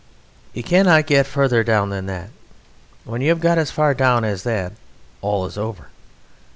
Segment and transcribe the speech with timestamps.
[0.53, 2.31] You cannot get further down than that.
[3.05, 4.73] When you have got as far down as that
[5.21, 5.89] all is over.